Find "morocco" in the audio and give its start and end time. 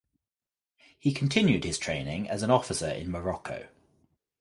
3.11-3.67